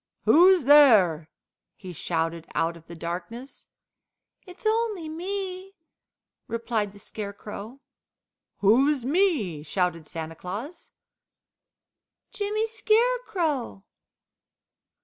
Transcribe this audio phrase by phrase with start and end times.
[0.25, 1.29] "Who's there?"
[1.75, 3.67] he shouted out of the darkness.
[4.47, 5.75] "It's only me,"
[6.47, 7.79] replied the Scarecrow.
[8.61, 10.89] "Who's me?" shouted Santa Claus.
[12.31, 13.83] "Jimmy Scarecrow!"